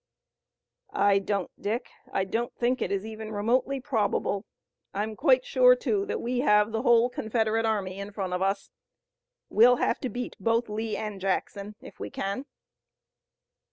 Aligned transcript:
"I 0.93 1.19
don't, 1.19 1.51
Dick. 1.61 1.87
I 2.11 2.23
don't 2.23 2.51
think 2.55 2.81
it 2.81 2.91
is 2.91 3.05
even 3.05 3.31
remotely 3.31 3.79
probable. 3.79 4.47
I'm 4.95 5.15
quite 5.15 5.45
sure, 5.45 5.75
too, 5.75 6.07
that 6.07 6.19
we 6.19 6.39
have 6.39 6.71
the 6.71 6.81
whole 6.81 7.07
Confederate 7.07 7.67
army 7.67 7.99
in 7.99 8.09
front 8.11 8.33
of 8.33 8.41
us. 8.41 8.71
We'll 9.51 9.75
have 9.75 9.99
to 9.99 10.09
beat 10.09 10.35
both 10.39 10.69
Lee 10.69 10.97
and 10.97 11.21
Jackson, 11.21 11.75
if 11.81 11.99
we 11.99 12.09
can." 12.09 12.47